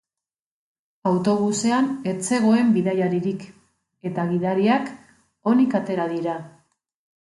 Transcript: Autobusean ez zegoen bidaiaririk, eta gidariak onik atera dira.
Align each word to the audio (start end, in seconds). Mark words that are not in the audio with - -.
Autobusean 1.09 1.91
ez 2.13 2.17
zegoen 2.31 2.73
bidaiaririk, 2.79 3.47
eta 4.13 4.29
gidariak 4.35 4.93
onik 5.57 5.83
atera 5.85 6.13
dira. 6.21 6.41